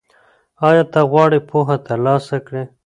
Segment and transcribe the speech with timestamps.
[0.67, 2.63] ایا ته غواړې پوهه ترلاسه کړې؟